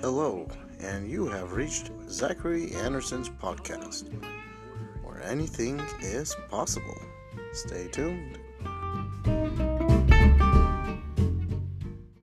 Hello, 0.00 0.46
and 0.78 1.10
you 1.10 1.26
have 1.26 1.54
reached 1.54 1.90
Zachary 2.08 2.72
Anderson's 2.76 3.28
podcast, 3.28 4.04
where 5.02 5.20
anything 5.24 5.80
is 6.00 6.36
possible. 6.48 6.96
Stay 7.52 7.88
tuned. 7.88 8.38